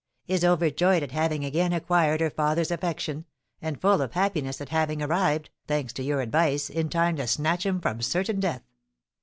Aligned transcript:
"Is 0.25 0.43
overjoyed 0.43 1.03
at 1.03 1.11
having 1.11 1.45
again 1.45 1.71
acquired 1.73 2.21
her 2.21 2.31
father's 2.31 2.71
affection; 2.71 3.25
and 3.61 3.79
full 3.79 4.01
of 4.01 4.13
happiness 4.13 4.59
at 4.59 4.69
having 4.69 4.99
arrived, 4.99 5.51
thanks 5.67 5.93
to 5.93 6.01
your 6.01 6.21
advice, 6.21 6.71
in 6.71 6.89
time 6.89 7.17
to 7.17 7.27
snatch 7.27 7.67
him 7.67 7.79
from 7.79 8.01
certain 8.01 8.39
death." 8.39 8.63